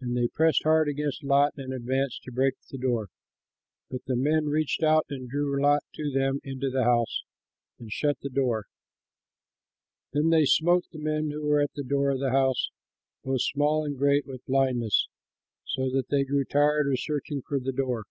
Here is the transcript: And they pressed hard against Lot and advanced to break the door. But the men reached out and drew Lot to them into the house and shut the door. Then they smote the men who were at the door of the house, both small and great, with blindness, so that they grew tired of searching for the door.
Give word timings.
And 0.00 0.14
they 0.14 0.28
pressed 0.28 0.64
hard 0.64 0.86
against 0.86 1.24
Lot 1.24 1.54
and 1.56 1.72
advanced 1.72 2.22
to 2.24 2.30
break 2.30 2.56
the 2.70 2.76
door. 2.76 3.08
But 3.90 4.04
the 4.04 4.14
men 4.14 4.48
reached 4.48 4.82
out 4.82 5.06
and 5.08 5.30
drew 5.30 5.58
Lot 5.58 5.82
to 5.94 6.12
them 6.12 6.40
into 6.44 6.68
the 6.68 6.84
house 6.84 7.22
and 7.78 7.90
shut 7.90 8.18
the 8.20 8.28
door. 8.28 8.66
Then 10.12 10.28
they 10.28 10.44
smote 10.44 10.84
the 10.92 10.98
men 10.98 11.30
who 11.30 11.40
were 11.46 11.62
at 11.62 11.72
the 11.74 11.84
door 11.84 12.10
of 12.10 12.20
the 12.20 12.32
house, 12.32 12.68
both 13.24 13.40
small 13.40 13.82
and 13.86 13.96
great, 13.96 14.26
with 14.26 14.44
blindness, 14.44 15.08
so 15.64 15.88
that 15.88 16.08
they 16.10 16.24
grew 16.24 16.44
tired 16.44 16.92
of 16.92 17.00
searching 17.00 17.40
for 17.40 17.58
the 17.58 17.72
door. 17.72 18.04